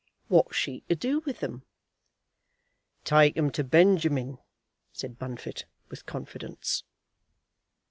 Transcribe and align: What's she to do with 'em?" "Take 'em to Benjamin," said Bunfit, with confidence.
What's 0.29 0.55
she 0.55 0.79
to 0.89 0.95
do 0.95 1.19
with 1.27 1.43
'em?" 1.43 1.61
"Take 3.03 3.37
'em 3.37 3.51
to 3.51 3.63
Benjamin," 3.63 4.39
said 4.91 5.19
Bunfit, 5.19 5.65
with 5.89 6.07
confidence. 6.07 6.83